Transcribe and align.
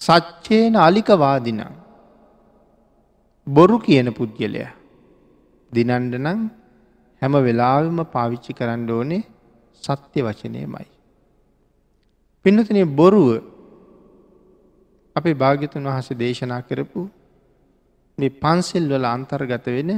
සච්චේන 0.00 0.74
අලිකවාදිනම් 0.78 1.60
බොරු 3.46 3.76
කියන 3.78 4.08
පුද්ගලය 4.12 4.64
දිනන්ඩ 5.72 6.14
නම් 6.16 6.40
හැම 7.22 7.34
වෙලාවම 7.38 7.98
පාවිච්චි 8.06 8.52
කරන්න 8.52 8.90
ඕනේ 8.90 9.22
සත්‍ය 9.84 10.20
වචනයමයි. 10.20 10.86
පින්නතන 12.44 12.80
බොරුව 12.92 13.28
අපේ 15.16 15.34
භාග්‍යතුන් 15.34 15.84
වහස 15.86 16.08
දේශනා 16.14 16.62
කරපු 16.62 17.02
මේ 18.18 18.36
පන්සෙල් 18.38 18.84
වල 18.88 19.06
අන්තර්ගත 19.06 19.66
වෙන 19.68 19.90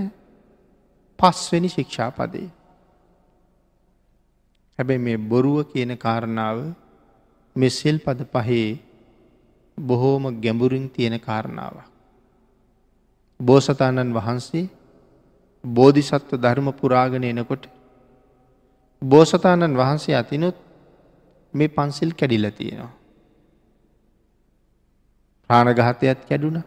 පස්වෙනි 1.19 1.69
ශික්ෂාපදේ. 1.69 2.49
හැබැයි 4.79 5.05
මේ 5.07 5.25
බොරුව 5.25 5.59
කියන 5.65 5.93
කාරණාව 5.97 6.59
මෙ 7.57 7.69
සෙල් 7.71 7.97
පද 7.99 8.21
පහේ 8.35 8.71
බොහෝම 9.79 10.41
ගැඹුරින් 10.41 10.91
තියෙන 10.91 11.21
කාරණාව. 11.21 11.77
බෝසතාණන් 13.41 14.15
වහන්සේ 14.15 14.71
බෝධිසත්ව 15.65 16.35
ධර්ම 16.37 16.73
පුරාගෙන 16.73 17.25
එනකොට 17.25 17.69
බෝසතාණන් 19.03 19.77
වහන්සේ 19.77 20.17
අතිනුත් 20.17 20.57
මේ 21.55 21.69
පන්සිල් 21.69 22.13
කැඩිල 22.13 22.51
තියෙනවා. 22.51 22.93
ප්‍රාණගහතයත් 25.51 26.21
කැඩුන 26.29 26.63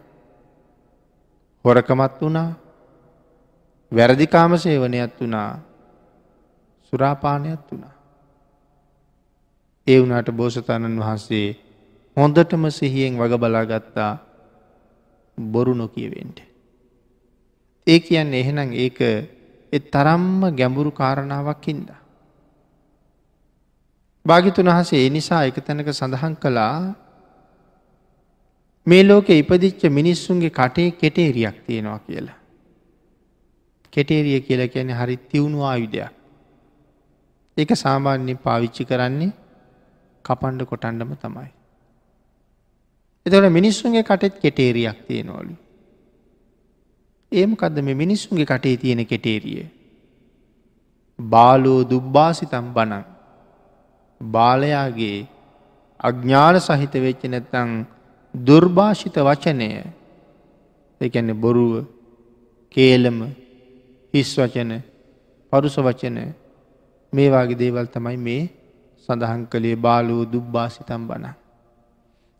හොරකමත් 1.66 2.22
වුණා 2.22 2.50
වැරදිකාම 3.92 4.58
සේවනයක් 4.58 5.14
වුණා 5.20 5.60
සුරාපානයක් 6.84 7.62
වුණා. 7.70 7.96
ඒ 9.88 10.00
වුණට 10.02 10.30
බෝසතාණන් 10.32 11.00
වහන්සේ 11.00 11.65
හොඳටම 12.18 12.70
සිහියෙන් 12.70 13.18
වග 13.18 13.34
බලාගත්තා 13.36 14.12
බොරු 15.38 15.74
නොකියවෙන්ට. 15.74 16.40
ඒ 17.88 18.00
කියන්න 18.00 18.34
එහෙනම් 18.34 18.72
ඒක 18.74 19.00
එ 19.74 19.80
තරම්ම 19.86 20.52
ගැඹුරු 20.52 20.92
කාරණාවක් 20.92 21.66
හින්ද. 21.66 21.90
භාගිතුන් 24.26 24.68
වහසේ 24.68 25.04
ඒ 25.04 25.10
නිසා 25.10 25.44
එක 25.44 25.60
තැනක 25.62 25.90
සඳහන් 25.92 26.36
කළා 26.36 26.96
මේ 28.88 29.04
ලෝක 29.04 29.30
ඉපදිච්ච 29.32 29.82
මිනිස්සුන්ගේ 29.90 30.50
කටේ 30.52 30.92
කෙටේරියක් 30.94 31.58
තියෙනවා 31.66 32.00
කියලා. 32.00 32.40
කෙටේරිය 33.94 34.40
කියලා 34.42 34.68
කියන 34.68 34.90
හරි 34.92 35.18
තිවුණු 35.30 35.60
ආයුධයක්. 35.62 36.14
ඒක 37.58 37.72
සාමාන්‍යෙන් 37.76 38.38
පාවිච්චි 38.38 38.84
කරන්නේ 38.86 39.32
කපන්ඩ 40.26 40.62
කොටන්ඩම 40.64 41.14
තමයි. 41.18 41.52
එතවට 43.26 43.50
මිනිස්සුන්ගේ 43.50 44.04
කටෙත් 44.04 44.36
කෙටේරියක් 44.38 44.98
තියෙනවලු. 45.08 45.54
ඒමකදද 47.32 47.78
මේ 47.82 47.96
මිනිස්සුන්ගේ 47.96 48.46
කටේ 48.46 48.78
තියෙන 48.78 49.06
කෙටේරිය. 49.06 49.66
බාලෝ 51.20 51.80
දුබ්බාසිතම් 51.84 52.68
බනන් 52.74 53.04
බාලයාගේ 54.22 55.28
අඥ්ඥාන 56.00 56.60
සහිත 56.62 56.94
වෙච්ච 56.96 57.22
නැත්තං 57.26 57.72
දුර්භාෂිත 58.34 59.18
වචනය 59.20 59.70
එකැන 61.02 61.30
බොරුව 61.36 61.74
කේලම 62.72 63.20
හිස් 64.14 64.30
වචන 64.38 64.72
පරුස 65.54 65.78
වචන 65.78 66.18
මේවාගේ 67.14 67.58
දේවල් 67.58 67.88
තමයි 67.88 68.18
මේ 68.20 68.44
සඳහන් 69.10 69.48
කළේ 69.48 69.76
බාලූ 69.78 70.22
දුබ්බාසිතම් 70.26 71.08
බන. 71.08 71.26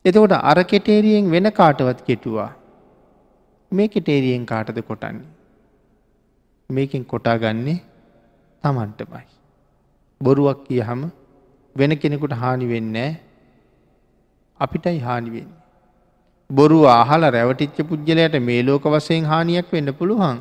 එතකොට 0.06 0.34
අර 0.42 0.58
කෙටේරියෙන් 0.64 1.32
වෙන 1.32 1.52
කාටවත් 1.52 2.00
කෙටුවා 2.08 2.52
මේ 3.72 3.88
කෙටේරියෙන් 3.88 4.46
කාටද 4.46 4.80
කොටන්නේ. 4.82 5.28
මේකින් 6.70 7.06
කොටා 7.06 7.38
ගන්නේ 7.38 7.78
තමන්ටමයි. 8.64 9.26
බොරුවක් 10.22 10.60
කිය 10.68 10.82
හම 10.82 11.02
වෙන 11.76 11.98
කෙනෙකුට 11.98 12.34
හානි 12.34 12.68
වෙන්නේ 12.68 13.12
අපිටයි 14.60 15.00
හානිවෙන්න. 15.00 15.52
බොරු 16.50 16.80
ආහල 16.90 17.24
රැවටිච්ච 17.30 17.78
පුද්ගලයට 17.84 18.36
මේ 18.42 18.62
ලෝක 18.64 18.86
වසයෙන් 18.86 19.26
හානියක් 19.26 19.68
වෙන්න 19.72 19.94
පුළුවන්. 19.94 20.40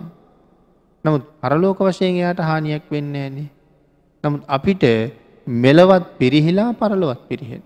නමුත් 1.05 1.25
පරලෝක 1.41 1.79
වශයෙන් 1.81 2.17
එයාට 2.17 2.41
හානියක් 2.41 2.85
වෙන්න 2.91 3.15
ඇනේ. 3.17 3.49
නමුත් 4.25 4.43
අපිට 4.49 4.85
මෙලවත් 5.47 6.05
පිරිහිලා 6.19 6.73
පරලොවත් 6.75 7.23
පිරිහෙන. 7.29 7.63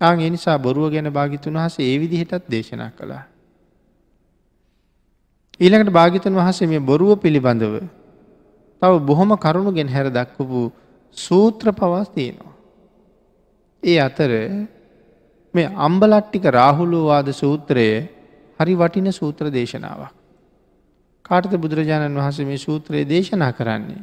ආ 0.00 0.14
එනිසා 0.22 0.58
බොරුව 0.58 0.90
ගැන 0.90 1.08
භාගිතුන් 1.10 1.54
වහස 1.54 1.78
ඒ 1.80 1.96
විදිහටත් 1.98 2.50
දේශනා 2.50 2.90
කළා. 2.90 3.24
ඊළඟට 5.60 5.92
භාගිතන් 5.92 6.34
වහසේ 6.34 6.68
මේ 6.68 6.80
බොරුව 6.80 7.16
පිළිබඳව 7.20 7.74
තව 8.82 8.92
බොහොම 9.00 9.30
කරුණු 9.36 9.72
ගෙන් 9.72 9.88
හැර 9.88 10.06
දක්වපු 10.10 10.72
සූත්‍ර 11.16 11.72
පවාස් 11.72 12.08
තියෙනවා. 12.08 12.54
ඒ 13.82 13.98
අතර 13.98 14.30
මේ 15.54 15.72
අම්බලට්ටික 15.78 16.44
රාහුලෝවාද 16.50 17.28
සූත්‍රය 17.32 17.88
හරි 18.60 18.74
වටින 18.74 19.12
සූත්‍ර 19.12 19.50
දේශනාවක්. 19.50 20.12
කාටත 21.24 21.56
බුදුරජාණන් 21.56 22.18
වහස 22.18 22.38
මේ 22.40 22.58
සූත්‍රයේ 22.58 23.08
දේශනා 23.08 23.52
කරන්නේ. 23.52 24.02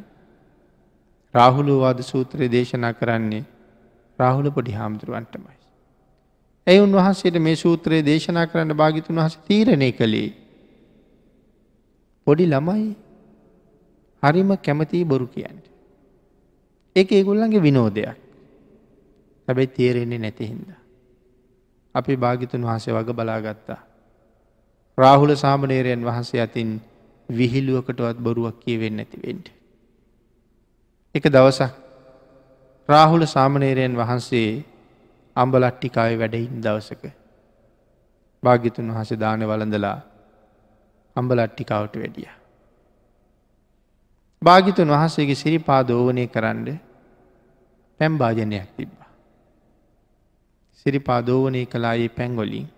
රාහුලෝවාද 1.34 2.00
සූත්‍රයේ 2.02 2.50
දේශනා 2.50 2.92
කරන්නේ 2.92 3.44
රාහුල 4.18 4.50
පොඩි 4.50 4.72
හාමුදුරුවන්ටමයි. 4.72 5.63
ඇයි 6.66 6.80
උන්වහන්සේට 6.80 7.38
මේ 7.38 7.56
සූත්‍රයේ 7.56 8.04
දේශනා 8.04 8.46
කරන්න 8.46 8.76
භාගිතුන් 8.76 9.16
වහස 9.16 9.36
තීරණය 9.44 9.90
කළේ 9.92 10.28
පොඩි 12.26 12.46
ළමයි 12.46 12.86
හරිම 14.22 14.50
කැමතියි 14.58 15.04
බොරු 15.04 15.26
කියන්ට. 15.28 15.64
එක 16.96 17.12
ඒගොල්ලන්ගේ 17.12 17.62
විනෝදයක් 17.62 18.16
හැබැයි 19.48 19.66
තේරෙන්නේ 19.68 20.18
නැතිහින්ද. 20.18 20.68
අපි 21.94 22.16
භාගිතුන් 22.16 22.62
වහසේ 22.62 22.94
වග 22.94 23.08
බලාගත්තා. 23.12 23.80
රාහුල 24.98 25.36
සාමනේරයන් 25.36 26.02
වහන්සේ 26.02 26.40
අතින් 26.40 26.80
විහිලුවකටවත් 27.28 28.18
බොරුවක් 28.18 28.56
කියවෙන්න 28.60 28.98
ඇතිවෙන්ට. 28.98 29.46
එක 31.14 31.24
දවසක් 31.26 31.72
රාහුල 32.88 33.26
සාමනේරයන් 33.26 33.96
වහන්සේ 33.96 34.64
අම්බලට්ටිකාව 35.36 36.18
වැඩයින් 36.18 36.62
දවසක 36.62 37.04
භාගිතුන් 38.42 38.90
වහස 38.90 39.10
දාන 39.16 39.40
වලඳලා 39.42 39.98
අම්බලට්ටිකාවට 41.16 41.94
වැඩිය. 41.96 42.28
භාගිතුන් 44.42 44.88
වහන්සේගේ 44.88 45.34
සිරිපා 45.34 45.82
දෝවනය 45.82 46.26
කරන්න 46.26 46.80
පැම්භාජනයක් 48.00 48.68
තිබ්බා. 48.76 49.10
සිරිපා 50.74 51.20
දෝවනය 51.22 51.66
කලායේ 51.66 52.10
පැංගොලින්. 52.10 52.68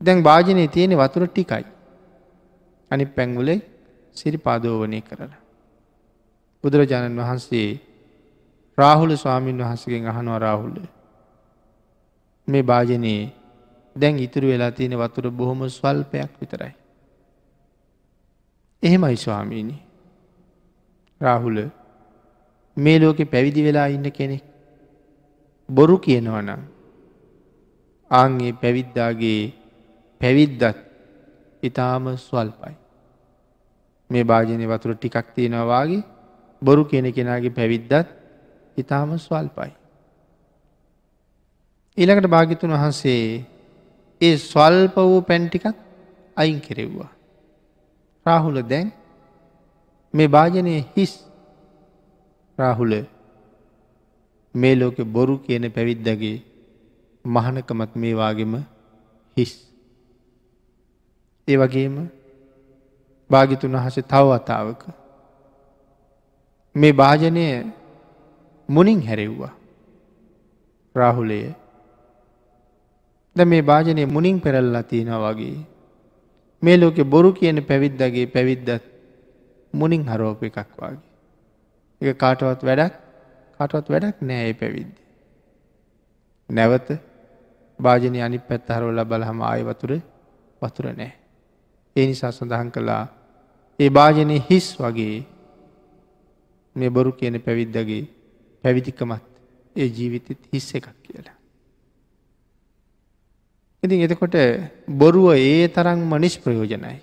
දැන් 0.00 0.22
භාජනය 0.22 0.68
තියෙන 0.68 0.96
වතුර 0.96 1.26
ටිකයි. 1.26 1.64
අනි 2.90 3.04
පැංගුලේ 3.06 3.60
සිරිපාදෝවනය 4.16 5.00
කරලා. 5.00 5.40
බුදුරජාණන් 6.64 7.20
වහන්සේ 7.20 7.68
රාහුල 8.78 9.16
ස්වාමීන් 9.16 9.58
වහන්සගෙන් 9.58 10.06
අහනවා 10.06 10.38
රාහුල්ල. 10.38 10.78
මේ 12.48 12.62
භාජනයේ 12.62 13.32
දැන් 13.96 14.18
ඉතුරු 14.18 14.48
වෙලා 14.48 14.70
තියෙන 14.70 14.94
වතුර 14.94 15.30
බොහොම 15.30 15.60
ස්වල්පයක් 15.68 16.32
විතරයි. 16.40 16.74
එහෙමයි 18.82 19.16
ස්වාමීණි 19.16 19.76
රාහුල 21.20 21.58
මේ 22.76 22.98
ලෝකෙ 23.00 23.24
පැවිදි 23.24 23.64
වෙලා 23.64 23.86
ඉන්න 23.86 24.10
කෙනෙක් 24.12 24.44
බොරු 25.68 25.96
කියනවනම් 25.98 26.62
ආන්ගේ 28.10 28.52
පැවිද්දාගේ 28.52 29.40
පැවිද්දත් 30.20 30.62
ඉතාම 31.62 32.04
ස්වල්පයි. 32.18 32.76
මේ 34.10 34.24
භාජනය 34.24 34.64
වතුර 34.66 34.94
ටිකක් 34.94 35.34
තියෙනවාගේ 35.34 36.06
බොරු 36.62 36.84
කෙන 36.84 37.12
කෙනගේ 37.12 37.50
පැවිද්දත් 37.50 38.17
ඉතාම 38.78 39.10
ස්වල්පයි. 39.18 39.70
ඊළඟට 41.98 42.28
භාගිතුන් 42.28 42.72
වහන්සේ 42.72 43.22
ඒ 44.20 44.34
ස්වල්ප 44.40 44.96
වූ 45.02 45.20
පැන්ටිකත් 45.22 45.76
අයින් 46.36 46.60
කෙරෙව්වා. 46.60 47.10
රාහුල 48.26 48.58
දැන් 48.64 48.92
මේ 50.14 50.28
භාජනය 50.28 50.74
හිස් 50.96 51.12
රාහුල 52.58 52.92
මේ 54.54 54.74
ලෝකෙ 54.74 55.02
බොරු 55.06 55.38
කියන 55.38 55.64
පැවිද්දගේ 55.70 56.36
මහනකමත් 57.24 57.90
මේවාගෙම 57.96 58.54
හිස්. 59.36 59.52
ඒ 61.48 61.56
වගේම 61.56 61.96
භාගිතුන් 63.30 63.76
වහස 63.76 63.98
තව 64.04 64.24
වතාවක 64.30 64.82
මේ 66.74 66.92
භාජනය 66.92 67.44
මුනින් 68.68 69.00
හැරෙව්වා 69.02 69.54
රාහුලය 70.94 71.40
ද 73.36 73.44
මේ 73.44 73.62
භාජනය 73.62 74.04
මුණින් 74.06 74.38
පෙරල්ලා 74.40 74.82
තියෙනවා 74.82 75.32
වගේ. 75.32 75.58
මේ 76.62 76.76
ලෝකෙ 76.76 77.02
බොරු 77.04 77.30
කියන 77.32 77.58
පැවිද්දගේ 77.62 78.26
පැවිද්දත් 78.26 78.84
මුණින් 79.74 80.02
හරෝප 80.04 80.42
එකක් 80.42 80.58
වගේ. 80.76 80.98
එක 82.00 82.18
කාටවත් 82.18 82.62
වැඩක් 82.62 82.94
කාටවත් 83.60 83.86
වැඩක් 83.88 84.16
නෑ 84.22 84.48
ඒ 84.48 84.54
පැවිද්ද. 84.54 84.92
නැවත 86.50 86.88
භාජනය 87.80 88.18
අනි 88.22 88.38
පැත් 88.40 88.68
හරෝල 88.68 89.00
බලහම 89.04 89.40
ආය 89.42 89.62
වතුර 89.62 89.92
වතුර 90.62 90.86
නෑ. 90.92 91.12
ඒ 91.96 92.06
නිසා 92.06 92.32
සඳහන් 92.32 92.70
කළා 92.70 93.04
ඒ 93.78 93.90
භාජනය 93.90 94.36
හිස් 94.48 94.68
වගේ 94.76 95.16
මේ 96.76 96.90
බොරු 96.90 97.12
කියන 97.12 97.36
පැවිද්දගේ 97.40 98.04
පැවිදිකමත් 98.64 99.24
ඒ 99.76 99.88
ජීවිතත් 99.88 100.28
හිස්ස 100.52 100.68
එකක් 100.74 100.88
කියලා. 101.02 101.36
ඉතින් 103.82 104.00
එතකොට 104.00 104.36
බොරුව 104.92 105.28
ඒ 105.34 105.68
තරම් 105.68 106.00
මනිස් 106.04 106.34
ප්‍රයෝජනයි. 106.38 106.98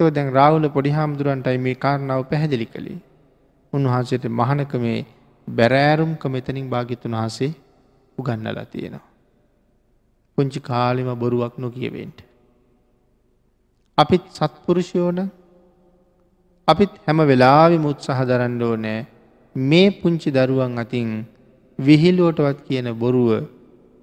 තව 0.00 0.06
දැන් 0.10 0.28
රාවුල 0.32 0.66
පොඩි 0.68 0.90
හාමුදුරන්ටයි 0.90 1.58
මේ 1.58 1.76
කාරණාව 1.76 2.22
පැහැදිලි 2.24 2.66
කළේ. 2.66 2.98
උන්වහන්සේට 3.72 4.24
මහනක 4.30 4.72
මේ 4.76 5.06
බැරෑරුම්ක 5.48 6.22
මෙතනින් 6.26 6.66
භාගිතුන් 6.68 7.14
වහසේ 7.16 7.52
උගන්නලා 8.18 8.66
තියෙනවා. 8.66 9.06
පුංචි 10.38 10.60
කාලෙම 10.60 11.10
බොරුවක් 11.16 11.54
නොකියවෙන්ට. 11.58 12.18
අපිත් 13.98 14.24
සත්පුරුෂයෝන 14.30 15.18
අපිත් 16.68 16.92
හැම 17.06 17.18
වෙලාවිම 17.22 17.84
උත්සාහ 17.84 18.20
දරන්න 18.24 18.62
ඕනෑ 18.62 19.00
මේ 19.54 19.90
පුංචි 19.92 20.30
දරුවන් 20.30 20.78
අතින් 20.78 21.26
විහිලුවටවත් 21.78 22.58
කියන 22.66 22.88
බොරුව 22.94 23.48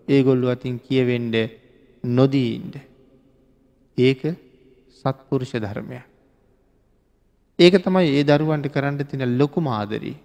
ඒගොල්ලු 0.08 0.48
අතින් 0.50 0.80
කියවෙන්ඩ 0.80 1.36
නොදීන්ට. 2.04 2.76
ඒක 3.98 4.22
සත්පුරුෂ 4.92 5.54
ධර්මය. 5.56 6.00
ඒක 7.60 7.74
තමයි 7.80 8.08
ඒ 8.12 8.24
දරුවන්ට 8.24 8.68
කරන්න 8.68 8.98
තින 9.00 9.38
ලොකු 9.38 9.62
මාදරී. 9.62 10.18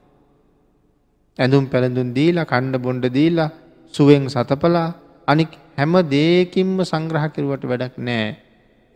ඇඳුම් 1.39 1.67
පැළඳුන් 1.67 2.13
දීලා 2.13 2.45
කණ්ඩ 2.45 2.77
බොන්්ඩ 2.79 3.07
දීලා 3.09 3.51
සුවෙන් 3.95 4.29
සතපලා 4.29 4.95
අනික් 5.29 5.53
හැම 5.77 5.95
දේකින්ම 6.05 6.83
සංග්‍රහ 6.83 7.27
කිරුවට 7.35 7.65
වැඩක් 7.65 7.95
නෑ 7.99 8.37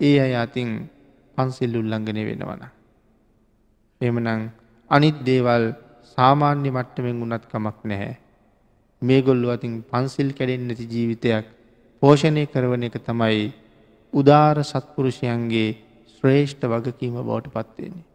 ඒ 0.00 0.16
අය 0.20 0.34
අතින් 0.34 0.88
පන්සිල් 1.38 1.72
උල්ලංඝනය 1.76 2.22
වෙනවන. 2.28 2.62
එමනං 4.00 4.50
අනිත් 4.90 5.16
දේවල් 5.24 5.85
සාමාන්‍ය 6.18 6.68
මට්ටමෙන් 6.70 7.22
උනත් 7.24 7.44
කමක් 7.50 7.78
නැහැ. 7.84 8.14
මේ 9.02 9.20
ගොල්ලු 9.22 9.48
අතින් 9.50 9.74
පන්සිල් 9.82 10.30
කැඩෙන් 10.32 10.66
නැති 10.68 10.86
ජීවිතයක් 10.92 11.46
පෝෂණය 12.02 12.44
කරවන 12.46 12.86
එක 12.88 12.96
තමයි 13.04 13.46
උදාර 14.12 14.56
සත්පුරුෂයන්ගේ 14.64 15.70
ශ්‍රේෂ්ඨ 16.14 16.64
වගකීම 16.72 17.16
බවට 17.20 17.52
පත්වන්නේ. 17.54 18.05